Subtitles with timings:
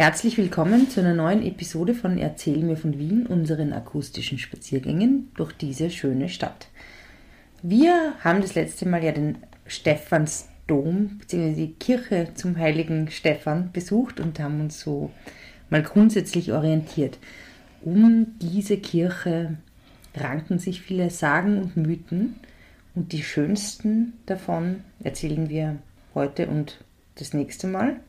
[0.00, 5.52] Herzlich willkommen zu einer neuen Episode von Erzähl mir von Wien, unseren akustischen Spaziergängen durch
[5.52, 6.68] diese schöne Stadt.
[7.60, 9.36] Wir haben das letzte Mal ja den
[9.66, 11.52] Stephansdom bzw.
[11.52, 15.10] die Kirche zum heiligen Stephan besucht und haben uns so
[15.68, 17.18] mal grundsätzlich orientiert.
[17.82, 19.58] Um diese Kirche
[20.16, 22.36] ranken sich viele Sagen und Mythen
[22.94, 25.76] und die schönsten davon erzählen wir
[26.14, 26.82] heute und
[27.16, 28.00] das nächste Mal.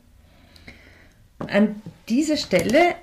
[1.48, 1.76] An
[2.08, 2.94] dieser Stelle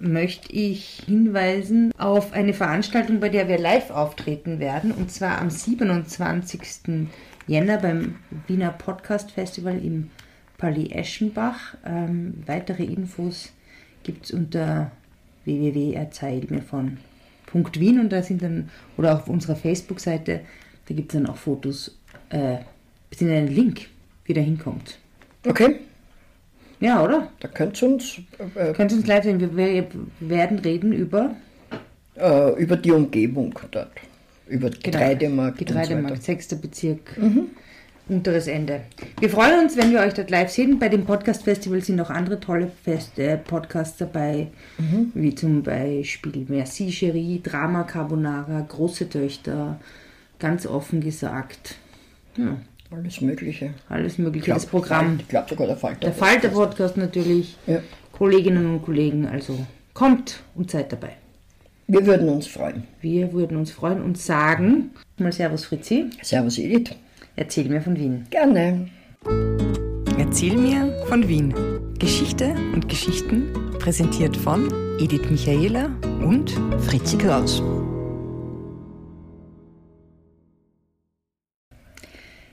[0.00, 5.50] möchte ich hinweisen auf eine Veranstaltung, bei der wir live auftreten werden, und zwar am
[5.50, 7.08] 27.
[7.46, 8.16] Jänner beim
[8.46, 10.10] Wiener Podcast Festival im
[10.58, 11.74] Palais Eschenbach.
[11.84, 13.52] Ähm, weitere Infos
[14.02, 14.92] gibt es unter
[15.44, 20.40] www.erzählmirvon.wien und da sind dann, oder auf unserer Facebook-Seite,
[20.86, 21.98] da gibt es dann auch Fotos,
[22.30, 22.58] äh,
[23.10, 23.88] beziehungsweise einen Link,
[24.24, 24.98] wie der hinkommt.
[25.46, 25.76] Okay.
[26.80, 27.28] Ja, oder?
[27.40, 28.18] Da könnt ihr uns,
[28.54, 29.40] äh, könnt ihr uns live sehen.
[29.40, 29.88] Wir, wir
[30.20, 31.34] werden reden über
[32.18, 33.90] äh, über die Umgebung dort.
[34.48, 34.82] Über genau.
[34.82, 35.58] Getreidemarkt.
[35.58, 36.60] Getreidemarkt, so 6.
[36.60, 37.18] Bezirk.
[37.18, 37.50] Mhm.
[38.08, 38.80] Unteres Ende.
[39.20, 40.78] Wir freuen uns, wenn wir euch dort live sehen.
[40.78, 45.12] Bei dem Podcast Festival sind auch andere tolle Fest äh, Podcasts dabei, mhm.
[45.14, 49.78] wie zum Beispiel Merci Cherie, Drama Carbonara, Große Töchter,
[50.38, 51.76] ganz offen gesagt.
[52.38, 52.56] Ja.
[52.90, 53.74] Alles Mögliche.
[53.88, 55.18] Alles Mögliche, glaub, das Programm.
[55.20, 56.00] Ich glaube sogar der Falter.
[56.00, 57.56] Der Falter-Podcast natürlich.
[57.66, 57.80] Ja.
[58.12, 59.58] Kolleginnen und Kollegen, also
[59.94, 61.10] kommt und seid dabei.
[61.86, 62.84] Wir würden uns freuen.
[63.00, 66.10] Wir würden uns freuen und sagen, mal Servus Fritzi.
[66.22, 66.94] Servus Edith.
[67.36, 68.26] Erzähl mir von Wien.
[68.30, 68.88] Gerne.
[70.18, 71.54] Erzähl mir von Wien.
[71.98, 74.68] Geschichte und Geschichten präsentiert von
[75.00, 75.90] Edith Michaela
[76.22, 76.50] und
[76.80, 77.62] Fritzi Kraus.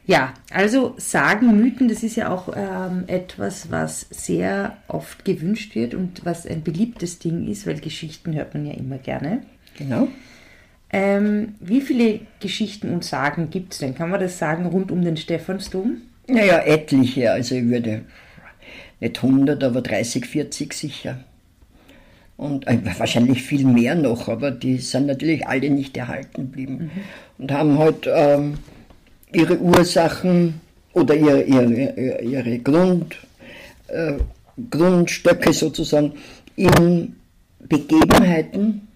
[0.08, 5.95] Ja, also Sagen, Mythen, das ist ja auch ähm, etwas, was sehr oft gewünscht wird
[5.95, 9.42] und was ein beliebtes Ding ist, weil Geschichten hört man ja immer gerne.
[9.78, 10.08] Genau.
[10.92, 13.96] Ähm, wie viele Geschichten und Sagen gibt es denn?
[13.96, 15.97] Kann man das sagen rund um den Stephansdom?
[16.28, 17.31] Naja, etliche.
[17.31, 18.03] Also ich würde
[19.00, 21.19] nicht 100, aber 30, 40 sicher.
[22.38, 26.91] Und äh, wahrscheinlich viel mehr noch, aber die sind natürlich alle nicht erhalten geblieben.
[26.94, 27.02] Mhm.
[27.40, 28.56] Und haben halt ähm,
[29.35, 30.62] ihre Ursachen
[30.94, 33.16] oder ihre, ihre, ihre Grund,
[33.88, 34.13] äh,
[34.69, 36.13] Grundstöcke sozusagen
[36.56, 37.16] in
[37.59, 38.88] Begebenheiten,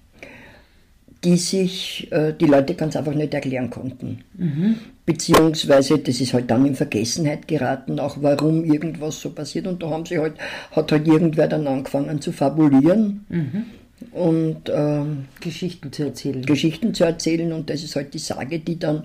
[1.24, 4.24] die sich äh, die Leute ganz einfach nicht erklären konnten.
[4.38, 4.76] Mhm.
[5.06, 9.68] Beziehungsweise, das ist halt dann in Vergessenheit geraten, auch warum irgendwas so passiert.
[9.68, 10.36] Und da haben sie halt,
[10.72, 13.26] hat halt irgendwer dann angefangen zu fabulieren.
[13.28, 13.66] Mhm.
[14.12, 16.46] Und ähm, Geschichten zu erzählen.
[16.46, 17.52] Geschichten zu erzählen.
[17.52, 19.04] Und das ist halt die Sage, die dann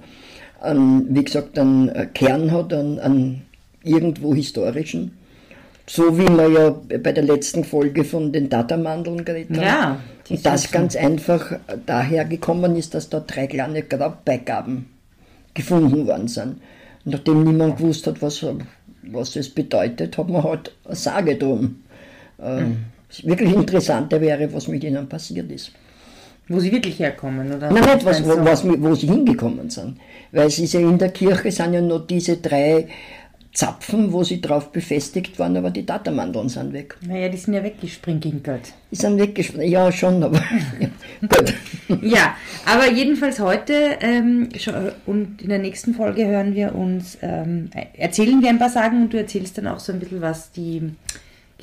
[0.60, 3.42] an, wie gesagt, einen Kern hat, an, an
[3.82, 5.12] irgendwo historischen.
[5.86, 9.66] So wie wir ja bei der letzten Folge von den Datamandeln geredet haben.
[9.66, 10.00] Ja,
[10.30, 14.86] und das ganz einfach daher gekommen ist, dass da drei kleine Grabbeigaben
[15.52, 16.60] gefunden worden sind.
[17.04, 18.44] Und nachdem niemand gewusst hat, was,
[19.02, 21.82] was es bedeutet, hat man halt eine Sage drum.
[22.40, 22.76] Äh, mhm.
[23.22, 25.72] Wirklich interessanter wäre, was mit ihnen passiert ist.
[26.48, 27.70] Wo sie wirklich herkommen, oder?
[27.70, 29.98] Nein, nicht, was, wo, was, wo sie hingekommen sind.
[30.30, 32.86] Weil es ist ja in der Kirche sind ja nur diese drei
[33.54, 36.96] Zapfen, wo sie drauf befestigt waren, aber die Datamandeln sind weg.
[37.06, 38.74] Naja, die sind ja weggesprinkelt.
[38.90, 40.42] Die sind weggesprinkelt, ja schon, aber
[41.20, 41.54] gut.
[42.02, 44.48] Ja, aber jedenfalls heute ähm,
[45.06, 49.12] und in der nächsten Folge hören wir uns, ähm, erzählen wir ein paar Sagen und
[49.12, 50.90] du erzählst dann auch so ein bisschen, was die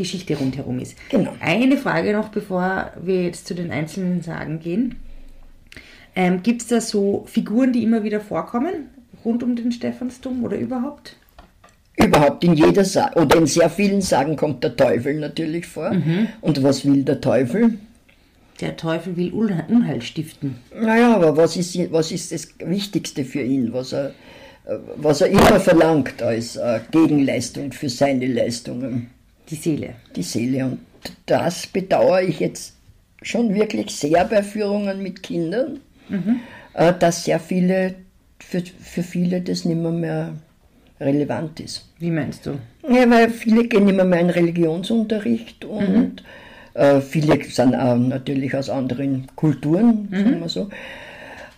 [0.01, 0.97] Geschichte rundherum ist.
[1.09, 1.33] Genau.
[1.39, 4.95] Eine Frage noch, bevor wir jetzt zu den einzelnen Sagen gehen.
[6.15, 8.89] Ähm, Gibt es da so Figuren, die immer wieder vorkommen,
[9.23, 11.15] rund um den Stephansdom oder überhaupt?
[11.97, 15.91] Überhaupt in jeder Sa oder in sehr vielen Sagen kommt der Teufel natürlich vor.
[15.91, 16.27] Mhm.
[16.41, 17.77] Und was will der Teufel?
[18.59, 20.55] Der Teufel will Unheil stiften.
[20.79, 24.13] Naja, aber was ist, was ist das Wichtigste für ihn, was er,
[24.97, 29.09] was er immer verlangt als äh, Gegenleistung für seine Leistungen?
[29.51, 29.95] Die Seele.
[30.15, 30.65] Die Seele.
[30.65, 30.79] Und
[31.25, 32.73] das bedauere ich jetzt
[33.21, 36.39] schon wirklich sehr bei Führungen mit Kindern, mhm.
[36.73, 37.95] Äh, dass sehr viele,
[38.39, 40.33] für, für viele das nicht mehr, mehr
[41.01, 41.89] relevant ist.
[41.99, 42.51] Wie meinst du?
[42.87, 46.81] Ja, weil viele gehen nicht mehr, mehr in Religionsunterricht und mhm.
[46.81, 50.15] äh, viele sind auch natürlich aus anderen Kulturen, mhm.
[50.15, 50.69] sagen wir so.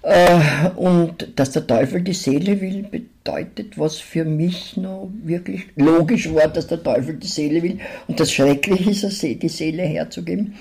[0.04, 6.34] Äh, und dass der Teufel die Seele will, bedeutet, was für mich noch wirklich logisch
[6.34, 7.80] war, dass der Teufel die Seele will.
[8.08, 10.56] Und das Schreckliche ist, die Seele herzugeben,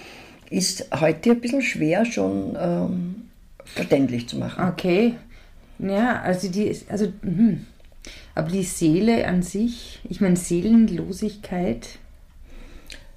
[0.49, 3.15] ist heute ein bisschen schwer schon ähm,
[3.65, 4.69] verständlich zu machen.
[4.69, 5.15] Okay.
[5.81, 7.67] Ja, also die, also, hm.
[8.37, 11.99] aber die Seele an sich, ich meine Seelenlosigkeit.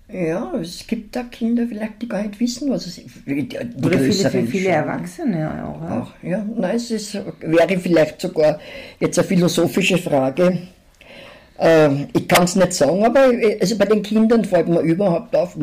[0.08, 3.08] Ja, es gibt da Kinder vielleicht, die gar nicht wissen, was es ist.
[3.28, 4.72] Oder viele, viele schon.
[4.72, 5.82] Erwachsene auch.
[5.82, 6.02] ja.
[6.02, 6.46] Auch, ja.
[6.56, 8.60] Nein, es ist, wäre vielleicht sogar
[9.00, 10.60] jetzt eine philosophische Frage.
[11.58, 15.36] Ähm, ich kann es nicht sagen, aber äh, also bei den Kindern fällt mir überhaupt
[15.36, 15.58] auf,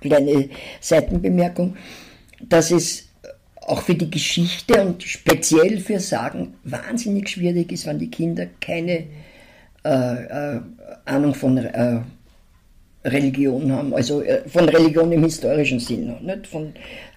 [0.00, 0.48] kleine
[0.80, 1.76] Seitenbemerkung,
[2.40, 3.08] dass es
[3.60, 9.04] auch für die Geschichte und speziell für Sagen wahnsinnig schwierig ist, wenn die Kinder keine
[9.84, 10.60] äh, äh,
[11.04, 12.00] Ahnung von äh,
[13.06, 16.72] Religion haben, also äh, von Religion im historischen Sinn, nicht von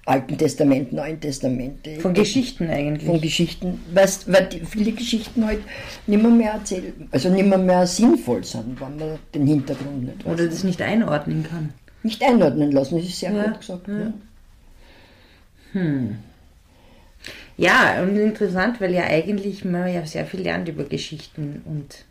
[0.05, 1.87] Alten Testament, Neuen Testament.
[1.99, 3.05] Von Geschichten eigentlich.
[3.05, 5.59] Von Geschichten, weißt, weil viele Geschichten halt
[6.07, 10.25] nicht mehr, mehr erzählen, also nicht mehr, mehr sinnvoll sind, wenn man den Hintergrund nicht
[10.25, 10.33] weiß.
[10.33, 11.73] Oder das nicht einordnen kann.
[12.03, 13.87] Nicht einordnen lassen, das ist sehr Ja, gut gesagt.
[13.87, 13.93] ja.
[15.73, 15.81] Ja.
[17.57, 22.05] Ja, und interessant, weil ja eigentlich man ja sehr viel lernt über Geschichten und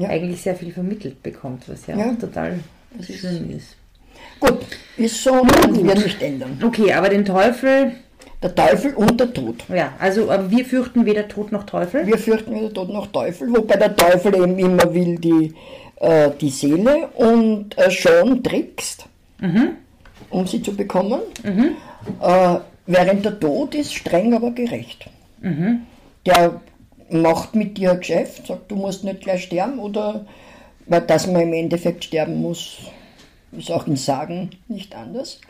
[0.00, 0.08] Ja.
[0.08, 2.12] eigentlich sehr viel vermittelt bekommt, was ja, Ja.
[2.12, 2.60] auch total
[2.96, 3.76] Das ist- schön ist.
[4.38, 4.58] Gut,
[4.96, 6.58] ist so und wird nicht ändern.
[6.64, 7.92] Okay, aber den Teufel,
[8.42, 9.56] Der Teufel und der Tod.
[9.68, 12.06] ja, also aber wir fürchten weder Tod noch Teufel.
[12.06, 15.52] Wir fürchten weder Tod noch Teufel, wobei der Teufel eben immer will die,
[15.96, 19.04] äh, die Seele und äh, schon trickst,
[20.30, 21.20] um sie zu bekommen.
[22.22, 25.06] Äh, während der Tod ist streng, aber gerecht.
[26.26, 26.60] Der
[27.10, 30.24] macht mit dir ein Geschäft, sagt, du musst nicht gleich sterben oder
[30.90, 32.78] weil dass man im Endeffekt sterben muss,
[33.52, 35.40] ist auch in Sagen nicht anders.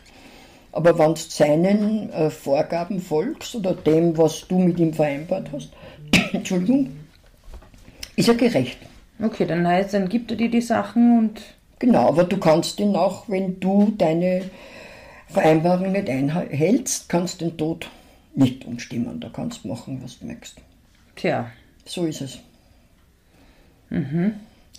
[0.70, 5.70] Aber wenn du seinen äh, Vorgaben folgst oder dem, was du mit ihm vereinbart hast,
[6.32, 6.90] Entschuldigung,
[8.16, 8.78] ist er gerecht.
[9.20, 11.40] Okay, dann heißt, dann gibt er dir die Sachen und
[11.80, 14.42] Genau, aber du kannst ihn auch, wenn du deine
[15.28, 17.88] Vereinbarung nicht einhältst, kannst den Tod
[18.34, 19.18] nicht umstimmen.
[19.18, 20.58] Da kannst du machen, was du möchtest.
[21.16, 21.50] tja,
[21.86, 22.38] So ist es.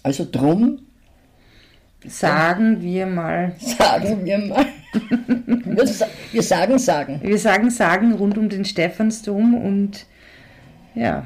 [0.04, 0.80] Also drum
[2.08, 4.66] sagen wir mal, sagen wir mal,
[5.66, 7.20] wir, sa- wir sagen sagen.
[7.22, 10.06] wir sagen Sagen rund um den Stephansdom und
[10.96, 11.26] ja.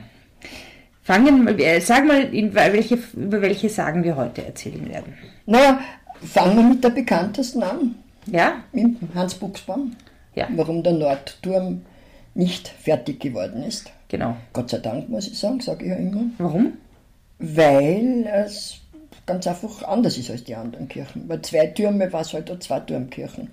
[1.04, 5.14] Fangen, äh, sag mal, welche, über welche Sagen wir heute erzählen werden.
[5.46, 5.80] Naja,
[6.24, 7.96] fangen wir mit der bekanntesten an,
[8.26, 8.64] Ja?
[8.74, 9.96] mit Hans Buchsbaum.
[10.34, 11.84] Ja, Warum der Nordturm
[12.34, 13.92] nicht fertig geworden ist.
[14.10, 14.36] genau.
[14.52, 16.24] Gott sei Dank, muss ich sagen, sage ich ja immer.
[16.40, 16.74] Warum?
[17.40, 18.76] Weil es
[19.26, 21.28] ganz einfach anders ist als die anderen Kirchen.
[21.28, 23.50] Weil zwei Türme war es halt eine Zweiturmkirchen.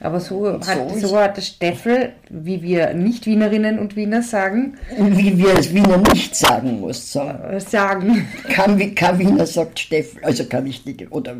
[0.00, 4.76] Aber so, so hat, ist- so hat der Steffel, wie wir Nicht-Wienerinnen und Wiener sagen,
[4.98, 7.54] Wie wir es Wiener nicht sagen muss, sagen.
[7.54, 8.28] äh, sagen.
[8.52, 11.36] Kein, kein Wiener sagt Steffel, also kein wichtiger, oder,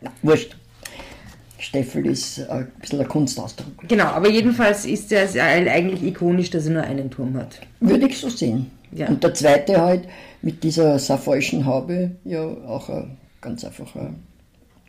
[0.00, 0.56] na, wurscht.
[1.58, 3.86] Steffel ist äh, ein bisschen ein Kunstausdruck.
[3.86, 7.60] Genau, aber jedenfalls ist es eigentlich ikonisch, dass er nur einen Turm hat.
[7.78, 8.68] Würde ich so sehen.
[8.90, 9.06] Ja.
[9.06, 10.08] Und der zweite halt
[10.42, 13.04] mit dieser safeuischen Haube, ja auch äh,
[13.40, 14.08] ganz einfach äh,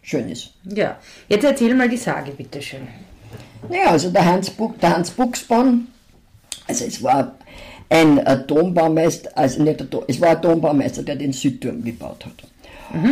[0.02, 0.52] schön ist.
[0.64, 0.98] Ja,
[1.30, 2.82] jetzt erzähl mal die Sage, bitteschön.
[3.70, 5.88] Naja, also der Hans, Buch, der Hans Buchsbaum,
[6.68, 7.36] also es war
[7.90, 12.34] ein Dombaumeister, also nicht ein, Dom- es war ein Dombaumeister, der den Südturm gebaut hat.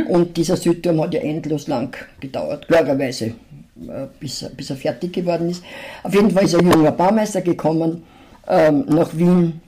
[0.10, 5.14] Und dieser Südturm hat ja endlos lang gedauert, klarerweise, äh, bis, er- bis er fertig
[5.14, 5.64] geworden ist.
[6.04, 8.04] Auf jeden Fall ist ein junger Baumeister gekommen
[8.48, 9.60] ähm, nach Wien,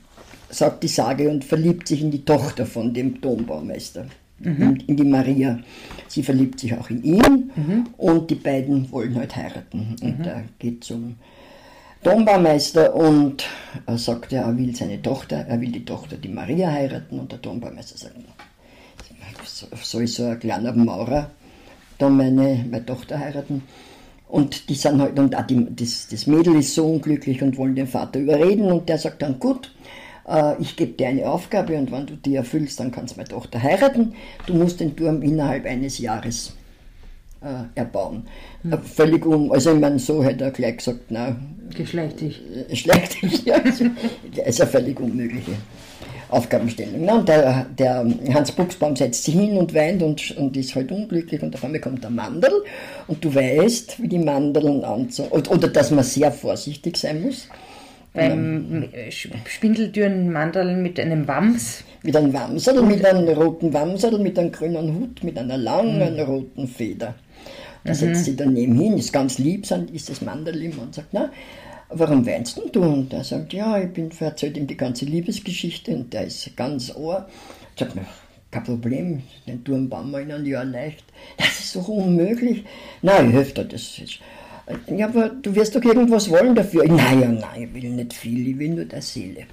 [0.53, 4.05] sagt die Sage, und verliebt sich in die Tochter von dem Dombaumeister,
[4.39, 5.59] in, in die Maria.
[6.07, 7.51] Sie verliebt sich auch in ihn.
[7.97, 9.95] Und die beiden wollen halt heiraten.
[10.01, 11.15] Und er geht zum
[12.03, 13.45] Dombaumeister und
[13.85, 17.19] er sagt, er will seine Tochter, er will die Tochter, die Maria heiraten.
[17.19, 18.15] Und der Dombaumeister sagt,
[19.45, 21.31] so- soll so ein kleiner Maurer.
[21.97, 23.63] Da meine, meine Tochter heiraten?
[24.27, 27.87] Und die sind halt, und die, das, das Mädel ist so unglücklich und wollen den
[27.87, 28.65] Vater überreden.
[28.71, 29.71] Und der sagt dann, gut,
[30.27, 33.29] äh, ich gebe dir eine Aufgabe und wenn du die erfüllst, dann kannst du meine
[33.29, 34.13] Tochter heiraten.
[34.45, 36.55] Du musst den Turm innerhalb eines Jahres
[37.41, 38.23] äh, erbauen.
[38.69, 41.35] Äh, völlig um, also ich meine, so hätte er gleich gesagt, na,
[41.75, 42.41] Geschlechtlich.
[42.69, 43.45] äh, schlecht ist.
[43.45, 45.53] Ja, das ist eine völlig unmögliche
[46.29, 47.05] Aufgabenstellung.
[47.05, 50.91] Na, und der, der Hans Buchsbaum setzt sich hin und weint und, und ist halt
[50.91, 52.51] unglücklich und auf einmal kommt der Mandel
[53.07, 57.47] und du weißt, wie die Mandeln anzo oder, oder dass man sehr vorsichtig sein muss.
[58.13, 61.83] Beim äh, Sch- Spindeltüren Mandeln mit einem Wams.
[62.03, 66.67] Mit einem Wamsel, mit einem roten Wamsel, mit einem grünen Hut, mit einer langen roten
[66.67, 67.15] Feder.
[67.85, 71.31] Da setzt sie daneben hin, ist ganz lieb, ist das Mandel ihm und sagt, na,
[71.89, 72.81] warum weinst denn du?
[72.81, 76.95] Und er sagt, ja, ich bin erzählt ihm die ganze Liebesgeschichte und der ist ganz
[76.95, 77.27] ohr.
[77.77, 78.03] Sagt, na,
[78.51, 81.03] kein Problem, den Turm bauen wir in einem Jahr leicht.
[81.37, 82.63] Das ist doch unmöglich.
[83.01, 84.19] Nein, ich helfe dir, das ist...
[84.87, 86.85] Ja, aber du wirst doch irgendwas wollen dafür.
[86.87, 89.45] Nein, ja, nein, ich will nicht viel, ich will nur der Seele.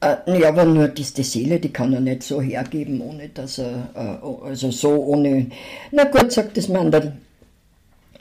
[0.00, 3.58] Äh, ja, aber nur die, die Seele, die kann er nicht so hergeben, ohne dass
[3.58, 5.46] er, äh, also so ohne,
[5.92, 7.14] na gut, sagt das Mandel,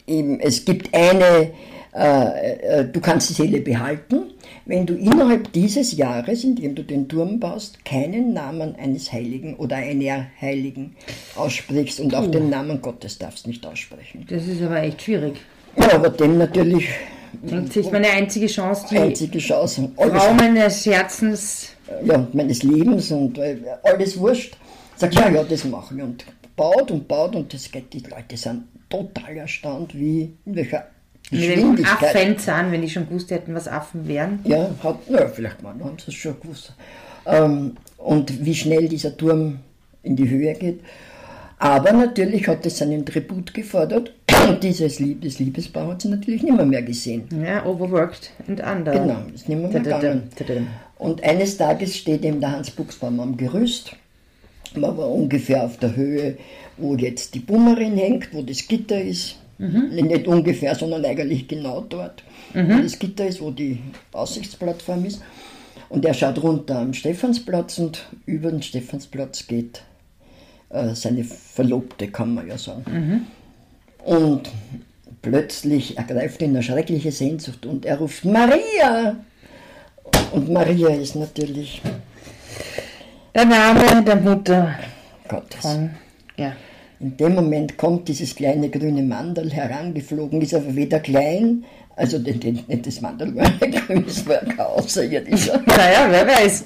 [0.07, 1.51] eben, es gibt eine,
[1.93, 4.31] du kannst die Seele behalten,
[4.65, 9.55] wenn du innerhalb dieses Jahres, in dem du den Turm baust, keinen Namen eines Heiligen
[9.57, 10.95] oder einer Heiligen
[11.35, 14.25] aussprichst und auch den Namen Gottes darfst nicht aussprechen.
[14.27, 15.41] Das ist aber echt schwierig.
[15.77, 16.87] Ja, aber dem natürlich.
[17.41, 19.91] Denkt sich meine einzige Chance, die einzige Chance.
[19.95, 21.69] Frau meines Herzens.
[22.05, 24.55] Ja, meines Lebens und äh, alles wurscht.
[24.95, 26.01] Sagt, ja, ja, das mache ich.
[26.01, 27.91] Und baut und baut und das geht.
[27.91, 30.85] Die Leute sind total erstaunt, wie, in welcher
[31.33, 34.39] mit Affen sind, wenn die schon gewusst hätten, was Affen wären.
[34.43, 36.73] Ja, hat, ja vielleicht mal, haben sie es schon gewusst.
[37.25, 39.59] Ähm, und wie schnell dieser Turm
[40.03, 40.81] in die Höhe geht.
[41.59, 44.11] Aber natürlich hat es seinen Tribut gefordert.
[44.49, 47.23] Und dieses Lieb das Liebespaar hat sie natürlich nicht mehr, mehr gesehen.
[47.41, 48.91] Ja, overworked and under.
[48.91, 50.29] Genau, ist nicht mehr, mehr gegangen.
[50.97, 53.95] Und eines Tages steht eben der Hans Buchsbaum am Gerüst.
[54.75, 56.37] Man war ungefähr auf der Höhe,
[56.77, 59.37] wo jetzt die Bummerin hängt, wo das Gitter ist.
[59.57, 59.89] Mhm.
[59.89, 62.69] Nicht ungefähr, sondern eigentlich genau dort, mhm.
[62.69, 63.79] wo das Gitter ist, wo die
[64.11, 65.21] Aussichtsplattform ist.
[65.89, 69.83] Und er schaut runter am Stephansplatz und über den Stephansplatz geht
[70.69, 72.83] äh, seine Verlobte, kann man ja sagen.
[72.87, 73.27] Mhm.
[74.03, 74.49] Und
[75.21, 79.17] plötzlich ergreift ihn eine schreckliche Sehnsucht und er ruft Maria!
[80.31, 81.81] Und Maria ist natürlich
[83.35, 84.75] der Name der Mutter
[85.27, 85.61] Gottes.
[85.61, 85.91] Von,
[86.37, 86.53] ja.
[87.03, 91.65] In dem Moment kommt dieses kleine grüne Mandel herangeflogen, ist aber weder klein,
[91.97, 95.61] also den, den, den, das Mandel war ein grünes Werk außerirdischer.
[95.67, 96.65] naja, wer weiß.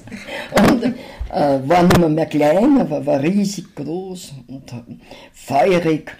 [0.70, 4.72] Und äh, war nicht mehr, mehr klein, aber war riesig groß und
[5.32, 6.12] feurig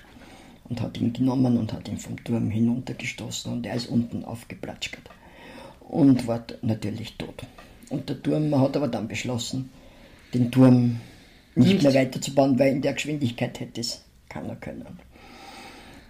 [0.68, 4.98] und hat ihn genommen und hat ihn vom Turm hinuntergestoßen und er ist unten aufgeplatscht
[5.88, 7.44] und war natürlich tot.
[7.88, 9.70] Und der Turm hat aber dann beschlossen,
[10.34, 10.98] den Turm
[11.54, 11.82] nicht, nicht.
[11.84, 14.98] mehr weiterzubauen, weil in der Geschwindigkeit hätte es keiner können.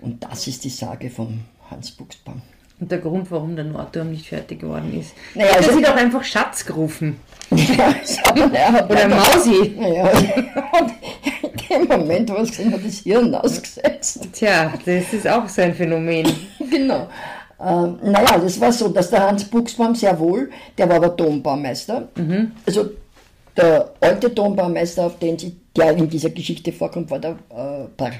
[0.01, 2.43] Und das ist die Sage von Hans Buchsbaum.
[2.81, 5.13] Und der Grund, warum der Nordturm nicht fertig geworden ist.
[5.35, 7.19] Naja, also, sie doch einfach Schatz gerufen.
[7.51, 7.95] Ja,
[8.73, 9.75] hat Oder Mausi.
[10.79, 10.93] Und
[11.71, 14.29] in dem Moment, wo gesehen hat, das Hirn ausgesetzt.
[14.33, 16.27] Tja, das ist auch so ein Phänomen.
[16.71, 17.09] genau.
[17.61, 22.09] Ähm, naja, das war so, dass der Hans Buchsbaum sehr wohl, der war aber Dombaumeister.
[22.17, 22.53] Mhm.
[22.67, 22.91] Also
[23.57, 28.11] der alte Dombaumeister, auf den sie der in dieser Geschichte vorkommt, war der, äh,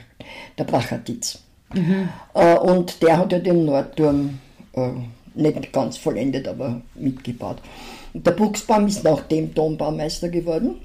[0.57, 1.41] der Brachatitz.
[1.75, 2.09] Mhm.
[2.35, 4.39] Äh, und der hat ja den Nordturm
[4.73, 4.91] äh,
[5.35, 7.59] nicht ganz vollendet, aber mitgebaut.
[8.15, 10.77] Der Buchsbaum ist nach dem Dombaumeister geworden.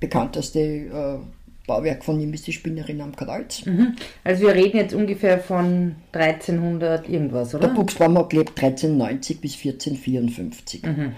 [0.00, 1.18] Bekannteste äh,
[1.66, 3.64] Bauwerk von ihm ist die Spinnerin am Kreuz.
[3.64, 3.94] Mhm.
[4.22, 7.68] Also wir reden jetzt ungefähr von 1300 irgendwas, oder?
[7.68, 10.82] Der Buchsbaum hat gelebt 1390 bis 1454.
[10.82, 11.12] Mhm.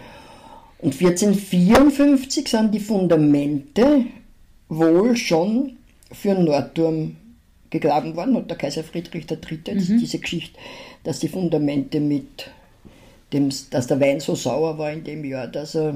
[0.79, 4.05] Und 1454 sind die Fundamente
[4.69, 5.77] wohl schon
[6.13, 7.17] für den Nordturm
[7.71, 9.75] gegraben worden, hat der Kaiser Friedrich III.
[9.75, 9.99] Mhm.
[9.99, 10.59] diese Geschichte,
[11.05, 12.51] dass die Fundamente mit
[13.33, 15.95] dem, dass der Wein so sauer war in dem Jahr, dass, er,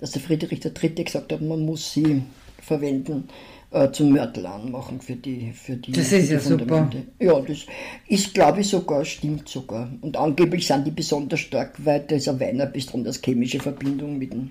[0.00, 1.04] dass der Friedrich III.
[1.04, 2.22] gesagt hat, man muss sie
[2.62, 3.28] verwenden
[3.70, 6.98] äh, zum Mörtel anmachen für die für die Das ist die ja Fundamente.
[7.18, 7.24] super.
[7.24, 7.66] Ja, das
[8.08, 9.90] ist glaube ich sogar, stimmt sogar.
[10.00, 14.50] Und angeblich sind die besonders stark, weil dieser Wein eine besonders chemische Verbindung mit dem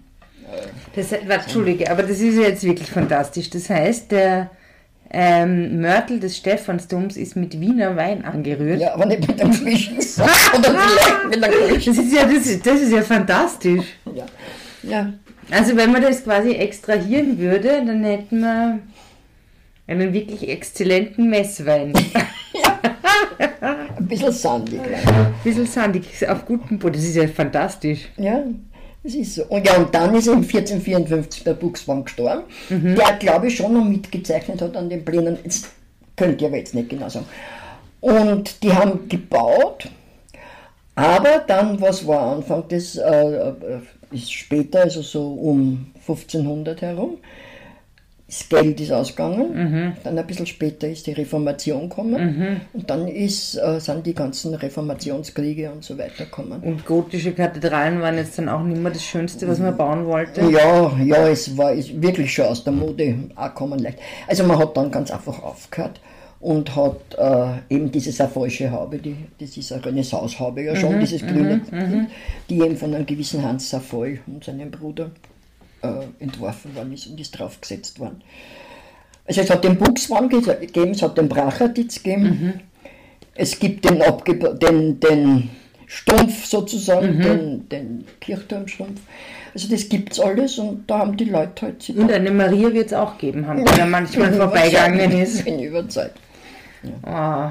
[0.95, 3.49] das, Entschuldige, aber das ist jetzt wirklich fantastisch.
[3.49, 4.51] Das heißt, der
[5.11, 8.79] ähm, Mörtel des Stephansdoms ist mit Wiener Wein angerührt.
[8.79, 9.97] Ja, aber nicht mit dem frischen
[10.57, 13.85] Oder vielleicht mit der Das ist ja, das ist, das ist ja fantastisch.
[14.13, 14.25] Ja.
[14.83, 15.13] ja.
[15.51, 18.79] Also wenn man das quasi extrahieren würde, dann hätten wir
[19.87, 21.93] einen wirklich exzellenten Messwein.
[23.61, 24.79] Ein bisschen sandig.
[24.79, 26.93] Ein bisschen sandig, auf gutem Boden.
[26.93, 28.09] Das ist ja fantastisch.
[28.17, 28.43] Ja,
[29.03, 29.45] das ist so.
[29.45, 32.95] Und ja, und dann ist im 1454 der Buchsbaum gestorben, mhm.
[32.95, 35.37] der glaube ich schon noch mitgezeichnet hat an den Plänen.
[35.43, 35.69] Jetzt
[36.15, 37.25] könnt ihr aber jetzt nicht genau sagen.
[38.01, 39.89] Und die haben gebaut,
[40.95, 43.53] aber dann, was war Anfang des, äh, äh
[44.11, 47.17] ist später, also so um 1500 herum,
[48.29, 49.93] das Geld ist ausgegangen, mhm.
[50.03, 52.61] dann ein bisschen später ist die Reformation gekommen mhm.
[52.73, 56.61] und dann ist, äh, sind die ganzen Reformationskriege und so weiter gekommen.
[56.61, 60.41] Und gotische Kathedralen waren jetzt dann auch nicht mehr das Schönste, was man bauen wollte?
[60.41, 63.97] Ja, ja, es war ist wirklich schon aus der Mode auch kommen leicht.
[64.27, 65.99] Also man hat dann ganz einfach aufgehört
[66.39, 70.99] und hat äh, eben diese Savoysche Haube, die, das ist eine Renaissance-Haube ja schon, mhm.
[70.99, 72.07] dieses grüne, mhm, mhm.
[72.47, 75.09] die eben von einem gewissen Hans Savoy und seinem Bruder
[75.81, 78.21] äh, entworfen worden ist und ist draufgesetzt worden.
[79.25, 82.53] Also es hat den Buchsmann gegeben, es hat den Brachatitz gegeben, mhm.
[83.35, 84.01] es gibt den,
[84.59, 85.49] den, den
[85.85, 89.01] Stumpf sozusagen, den, den Kirchturmstumpf.
[89.53, 92.87] Also das gibt's alles und da haben die Leute halt sich Und eine Maria wird
[92.87, 95.45] es auch geben, haben die da manchmal vorbeigegangen ist.
[95.45, 96.19] Bin überzeugt.
[97.05, 97.49] Oh,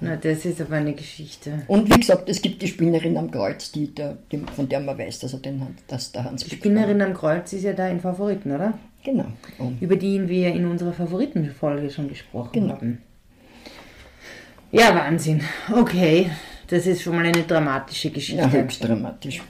[0.00, 1.62] na, das ist aber eine Geschichte.
[1.66, 4.96] Und wie gesagt, es gibt die Spinnerin am Kreuz, die, der, die, von der man
[4.98, 7.88] weiß, dass, er den, hat- dass der Hans Die Spinnerin am Kreuz ist ja da
[7.88, 8.74] in Favoriten, oder?
[9.04, 9.26] Genau.
[9.58, 12.74] Und Über die wir in unserer Favoritenfolge schon gesprochen Genau.
[12.74, 12.98] haben.
[14.72, 15.42] Ja, Wahnsinn.
[15.74, 16.30] Okay,
[16.68, 18.42] das ist schon mal eine dramatische Geschichte.
[18.42, 19.42] ja, höchst dramatisch.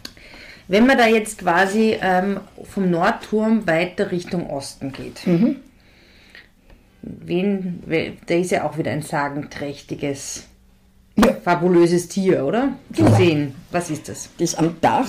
[0.69, 5.57] Wenn man da jetzt quasi ähm, vom Nordturm weiter Richtung Osten geht, Mhm.
[7.03, 10.47] Wen, we- da ist ja auch wieder ein sagenträchtiges,
[11.17, 11.33] Ja.
[11.35, 12.71] fabulöses Tier, oder?
[12.95, 13.17] Zu Genau.
[13.17, 13.55] sehen.
[13.71, 14.31] Was ist das?
[14.39, 15.09] Das am Dach,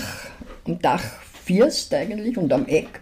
[0.65, 1.03] am Dach
[1.45, 2.99] First eigentlich und am Eck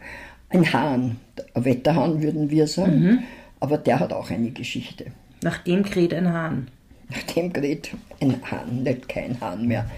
[0.49, 1.17] ein Hahn.
[1.53, 2.99] Ein Wetterhahn würden wir sagen.
[3.03, 3.19] Mhm.
[3.59, 5.07] Aber der hat auch eine Geschichte.
[5.43, 6.67] Nach dem kräht ein Hahn.
[7.09, 7.89] Nach dem gerät
[8.21, 9.89] ein Hahn, nicht kein Hahn mehr.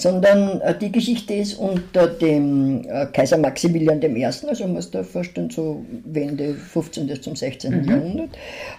[0.00, 5.02] Sondern äh, die Geschichte ist unter dem äh, Kaiser Maximilian I., also man muss da
[5.02, 7.20] vorstellen, so Wende 15.
[7.20, 7.84] zum 16.
[7.84, 8.30] Jahrhundert,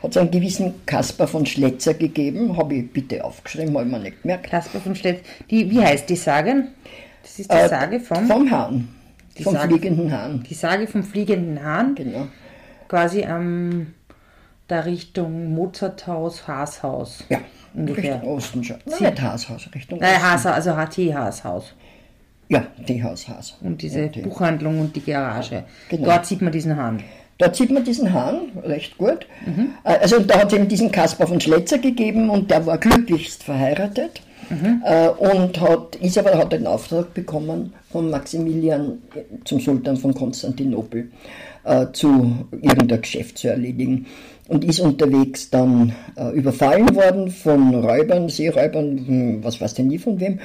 [0.02, 4.00] hat es einen gewissen Kaspar von Schletzer gegeben, habe ich bitte aufgeschrieben, habe ich mir
[4.00, 4.50] nicht gemerkt.
[4.50, 5.20] Kasper vom Stett.
[5.52, 6.68] Die, wie heißt die Sage?
[7.22, 8.88] Das ist die Äh, Sage vom, Vom Hahn,
[9.44, 10.44] vom Sage- fliegenden Hahn.
[10.50, 11.96] die Sage vom fliegenden Hahn.
[11.96, 12.28] Genau.
[12.88, 13.88] Quasi am,
[14.70, 17.24] da Richtung Mozarthaus, Haashaus.
[17.30, 17.40] Ja,
[17.74, 18.16] Ungefähr.
[18.16, 18.78] Richtung Osten schon.
[18.86, 20.24] Nein, nicht Haashaus, Richtung Nein, Osten.
[20.24, 21.74] Haashaus, also HT Haashaus.
[22.52, 23.58] Ja, Teehaus, Haas.
[23.62, 24.22] Und diese Tee.
[24.24, 25.66] Buchhandlung und die Garage.
[25.90, 26.06] Genau.
[26.06, 27.04] Dort sieht man diesen Hahn.
[27.38, 29.28] Dort sieht man diesen Hahn recht gut.
[29.84, 33.44] Äh, Also da hat es eben diesen Kaspar von Schletzer gegeben und der war glücklichst
[33.44, 39.98] verheiratet äh, und hat, ist aber, hat einen Auftrag bekommen von Maximilian äh, zum Sultan
[39.98, 41.12] von Konstantinopel
[41.64, 44.08] äh, zu irgendein Geschäft zu erledigen
[44.48, 50.00] und ist unterwegs dann äh, überfallen worden von Räubern, Seeräubern, hm, was weiß denn nie
[50.00, 50.40] von wem.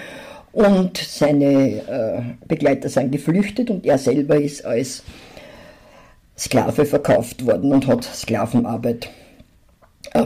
[0.53, 5.03] Und seine äh, Begleiter sind geflüchtet und er selber ist als
[6.37, 9.09] Sklave verkauft worden und hat Sklavenarbeit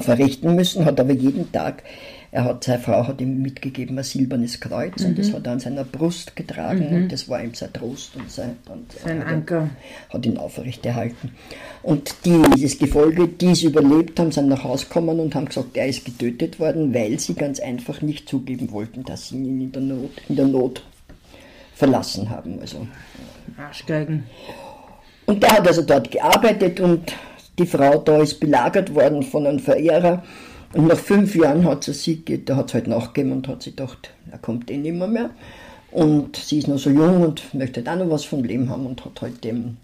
[0.01, 1.83] verrichten müssen, hat aber jeden Tag,
[2.31, 5.61] er hat, seine Frau hat ihm mitgegeben ein silbernes Kreuz und das hat er an
[5.61, 9.71] seiner Brust getragen und das war ihm sein Trost und sein, und Sein Anker.
[10.13, 11.31] hat ihn aufrechterhalten.
[11.83, 15.77] Und die, dieses Gefolge, die es überlebt haben, sind nach Hause gekommen und haben gesagt,
[15.77, 19.73] er ist getötet worden, weil sie ganz einfach nicht zugeben wollten, dass sie ihn in
[19.73, 20.83] der Not, in der Not
[21.75, 22.61] verlassen haben.
[22.61, 22.87] Also
[23.57, 24.25] Arschgeigen.
[25.27, 27.13] und der hat also dort gearbeitet und
[27.59, 30.23] die Frau da ist belagert worden von einem Verehrer.
[30.75, 33.71] Und nach fünf Jahren hat sie sich, da hat sie halt nachgegeben und hat sie
[33.71, 35.31] gedacht, er kommt eh nimmer mehr.
[35.91, 38.87] Und sie ist noch so jung und möchte halt auch noch was vom Leben haben
[38.87, 39.79] und hat halt dem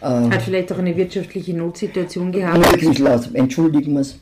[0.00, 2.58] Hat vielleicht auch eine wirtschaftliche Notsituation gehabt.
[2.58, 4.20] möglichst laut, entschuldigen wir es.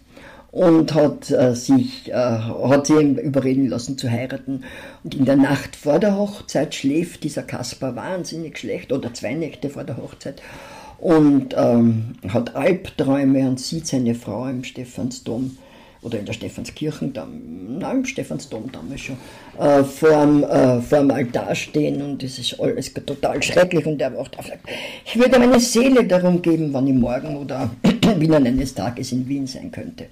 [0.51, 4.63] Und hat äh, sich, äh, hat sie überreden lassen zu heiraten.
[5.03, 9.69] Und in der Nacht vor der Hochzeit schläft dieser Kaspar wahnsinnig schlecht, oder zwei Nächte
[9.69, 10.41] vor der Hochzeit.
[10.99, 15.59] Und ähm, hat Albträume und sieht seine Frau im Stephansdom
[16.05, 19.17] oder in der Stephanskirche, da, nein, im Stephansdom damals schon,
[19.59, 24.29] äh, vorm, äh, vorm Altar stehen und es ist alles total schrecklich und er auf
[24.37, 24.61] und sagt,
[25.05, 27.71] ich würde meine Seele darum geben, wann ich morgen oder
[28.19, 30.07] binnen eines Tages in Wien sein könnte.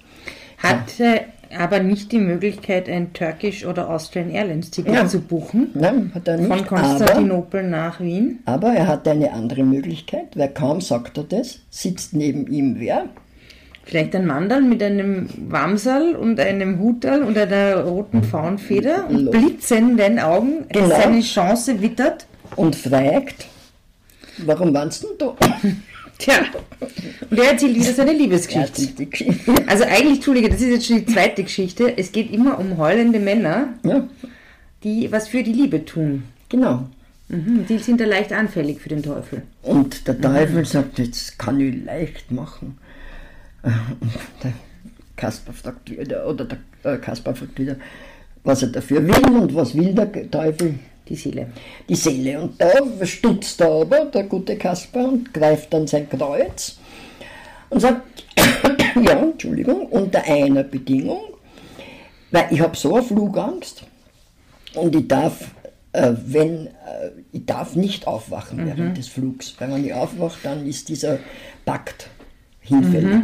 [0.57, 1.21] Hatte
[1.57, 5.07] aber nicht die Möglichkeit, ein Turkish oder Austrian Airlines Ticket Ja.
[5.07, 5.69] zu buchen.
[5.75, 8.39] Nein, hat er nicht, Von aber, Konstantinopel nach Wien.
[8.45, 13.05] aber er hatte eine andere Möglichkeit, weil kaum sagt er das, sitzt neben ihm wer?
[13.85, 19.31] Vielleicht ein Mandal mit einem Wamsal und einem Hutal und einer roten Faunfeder und Lo-
[19.31, 20.87] blitzenden Augen Genau.
[20.89, 22.25] seine Chance wittert.
[22.55, 23.45] und fragt,
[24.45, 25.35] warum warst du da?
[26.19, 26.35] Tja,
[27.29, 29.07] und er erzählt wieder seine Liebesgeschichte.
[29.67, 31.97] Also eigentlich, Entschuldige, das ist jetzt schon die zweite Geschichte.
[31.97, 34.07] Es geht immer um heulende Männer, Ja,
[34.83, 36.23] die was für die Liebe tun.
[36.49, 36.87] genau.
[37.29, 39.41] Mhm, die sind da leicht anfällig für den Teufel.
[39.63, 42.77] Und der Teufel sagt, jetzt kann ich leicht machen.
[43.63, 44.53] Der
[45.15, 47.77] Kaspar fragt wieder, oder der äh, Kaspar fragt wieder,
[48.43, 50.79] was er dafür will und was will der Teufel?
[51.07, 51.47] Die Seele.
[51.87, 52.41] Die Seele.
[52.41, 52.71] Und da
[53.05, 56.77] stutzt er aber, der gute Kaspar, und greift dann sein Kreuz
[57.69, 58.01] und sagt,
[59.01, 61.21] ja, Entschuldigung, unter einer Bedingung,
[62.31, 63.83] weil ich habe so eine Flugangst
[64.75, 65.51] und ich darf,
[65.91, 70.65] äh, wenn, äh, ich darf nicht aufwachen während des Flugs, weil wenn ich aufwache, dann
[70.65, 71.19] ist dieser
[71.65, 72.09] Pakt
[72.63, 73.23] hinfällig.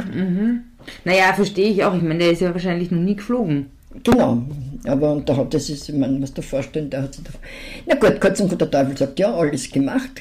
[1.04, 1.95] Naja, verstehe ich auch.
[1.95, 3.67] Ich meine, der ist ja wahrscheinlich noch nie geflogen.
[4.04, 4.43] Genau,
[4.86, 7.32] aber und da hat das ist, ich meine, was du vorstellen, der hat sich da,
[7.88, 10.12] na gut, kurz und gut, der Teufel sagt, ja, alles gemacht,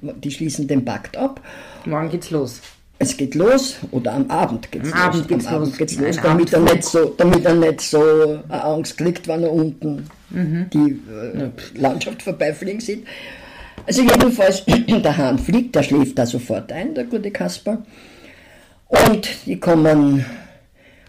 [0.00, 1.40] die schließen den Pakt ab,
[1.84, 2.62] Morgen geht's los.
[2.98, 5.06] es geht los, oder am Abend geht's Am los.
[5.06, 5.62] Abend geht's am los.
[5.62, 8.00] Abend geht's los, damit er, nicht so, damit er nicht so
[8.48, 13.04] eine Angst kriegt, wenn er unten die äh, Landschaft vorbeifliegen sieht.
[13.86, 17.82] Also jedenfalls, der Hahn fliegt, der schläft da sofort ein, der gute Kasper.
[18.90, 20.24] Und die kommen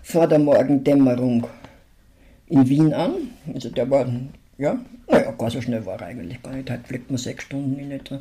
[0.04, 1.48] vor der Morgendämmerung
[2.48, 3.12] in Wien an.
[3.54, 4.06] Also der war,
[4.58, 6.70] ja, naja, gar so schnell war er eigentlich gar nicht.
[6.70, 8.20] Heute fliegt man sechs Stunden in etwa.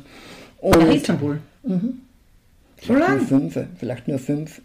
[0.63, 1.39] Nach Und Istanbul.
[1.63, 1.79] So
[2.77, 3.17] vielleicht lang?
[3.17, 4.61] nur fünf, vielleicht nur fünf.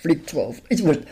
[0.00, 1.02] Fliegt zwar oft, ist wurscht.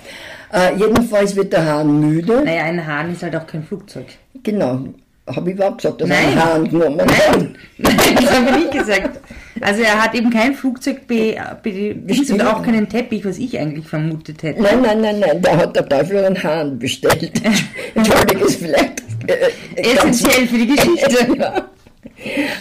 [0.52, 2.44] Äh, jedenfalls wird der Hahn müde.
[2.44, 4.07] Naja, ein Hahn ist halt auch kein Flugzeug.
[4.42, 4.85] Genau.
[5.26, 6.26] Habe ich überhaupt gesagt, dass Nein.
[6.26, 7.38] einen Hahn genommen hat?
[7.78, 9.20] Nein, das habe ich nicht gesagt.
[9.61, 13.87] Also er hat eben kein Flugzeug be, be, und auch keinen Teppich, was ich eigentlich
[13.87, 14.61] vermutet hätte.
[14.61, 17.33] Nein, nein, nein, nein, da hat der Teufel einen Hahn bestellt.
[17.95, 21.29] Entschuldige, ist vielleicht äh, Essentiell für die Geschichte.
[21.38, 21.69] ja.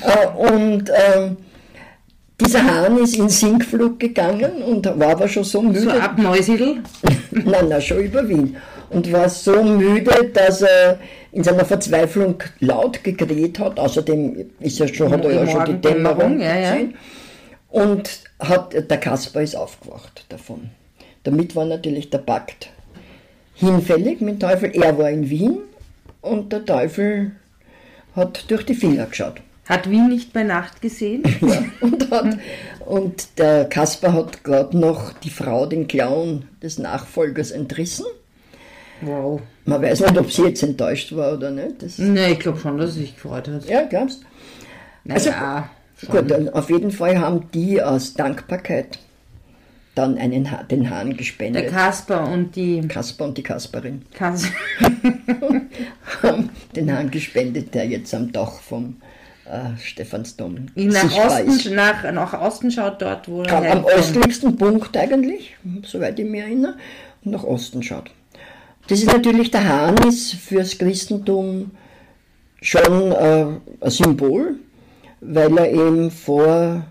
[0.04, 1.38] Äh, Und ähm,
[2.40, 5.82] dieser Hahn ist in Sinkflug gegangen und war aber schon so müde.
[5.82, 6.84] So ab Neusiedl.
[7.32, 8.58] nein, nein, schon über Wien.
[8.90, 11.00] Und war so müde, dass er
[11.34, 13.80] in seiner Verzweiflung laut gekräht hat.
[13.80, 16.72] Außerdem ist er schon, hat er ja schon die Dämmerung ja, ja.
[16.72, 16.96] gesehen.
[17.70, 20.70] Und hat, der Kasper ist aufgewacht davon.
[21.24, 22.70] Damit war natürlich der Pakt
[23.56, 24.72] hinfällig mit dem Teufel.
[24.76, 25.60] Er war in Wien
[26.22, 27.32] und der Teufel
[28.16, 29.42] hat durch die Finger geschaut.
[29.68, 31.24] Hat Wien nicht bei Nacht gesehen?
[31.42, 32.38] Ja, und, hat,
[32.86, 38.06] und der Kasper hat gerade noch die Frau, den Clown des Nachfolgers, entrissen.
[39.06, 39.42] Wow.
[39.66, 41.82] Man weiß nicht, ob sie jetzt enttäuscht war oder nicht.
[41.82, 43.66] Das, Nee, ich glaube schon, dass er sich gefreut hat.
[43.66, 44.24] ja, glaubst
[45.04, 45.70] Naja,
[46.10, 49.00] Gut, dann auf jeden Fall haben die aus Dankbarkeit
[49.96, 51.70] dann einen ha den Hahn der gespendet.
[51.70, 54.48] Kasper und die Kasper und die Kasperin Kas
[56.24, 58.98] haben den Hahn gespendet, der jetzt am Dach vom
[59.46, 61.16] äh, Stephansdom nach.
[61.16, 66.42] Osten, nach, nach Osten schaut dort, wo er am östlichsten Punkt eigentlich, soweit ich mich
[66.42, 66.76] erinnere,
[67.24, 68.10] und nach Osten schaut.
[68.88, 71.72] Das ist natürlich, der Hahn ist fürs Christentum
[72.62, 73.46] schon äh,
[73.82, 74.56] ein Symbol,
[75.22, 76.86] weil er eben vor,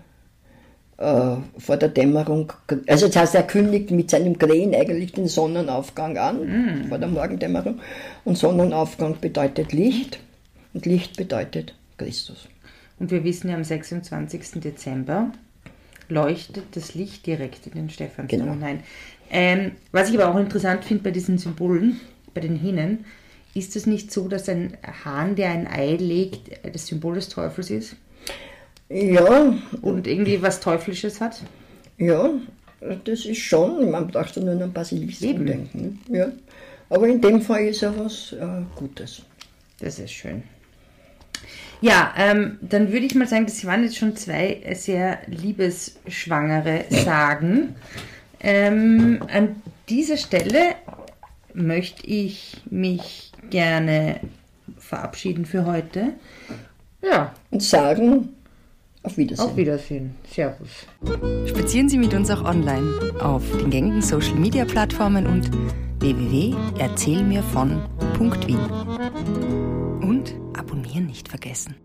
[0.97, 2.51] äh, vor der Dämmerung,
[2.87, 7.79] also das heißt, er kündigt mit seinem Krähen eigentlich den Sonnenaufgang an, vor der Morgendämmerung.
[8.25, 10.19] Und Sonnenaufgang bedeutet Licht
[10.73, 12.47] und Licht bedeutet Christus.
[12.99, 14.61] Und wir wissen ja, am 26.
[14.61, 15.31] Dezember
[16.09, 18.53] leuchtet das Licht direkt in den Stephansdom Genau.
[18.53, 18.83] hinein.
[19.33, 21.99] Ähm, was ich aber auch interessant finde bei diesen Symbolen,
[22.35, 23.05] bei den Hinnen,
[23.55, 27.71] ist es nicht so, dass ein Hahn, der ein Ei legt, das Symbol des Teufels
[27.71, 27.95] ist
[28.89, 31.41] Ja, und irgendwie was Teuflisches hat?
[31.97, 32.29] Ja,
[33.05, 35.99] das ist schon, man darf da nur an Basilisken denken.
[36.09, 36.31] Ja.
[36.89, 39.23] Aber in dem Fall ist ja was äh, Gutes.
[39.79, 40.43] Das ist schön.
[41.81, 47.75] Ja, ähm, dann würde ich mal sagen, das waren jetzt schon zwei sehr liebesschwangere Sagen.
[48.43, 49.55] Ähm, an
[49.89, 50.75] dieser Stelle
[51.53, 54.19] möchte ich mich gerne
[54.77, 56.09] verabschieden für heute.
[57.01, 58.29] Ja, Und sagen,
[59.03, 59.45] auf Wiedersehen.
[59.45, 60.15] auf Wiedersehen.
[60.29, 60.69] Servus.
[61.47, 65.49] Spazieren Sie mit uns auch online auf den gängigen Social Media Plattformen und
[65.99, 68.59] www.erzählmirvon.wien.
[70.01, 71.75] Und abonnieren nicht vergessen.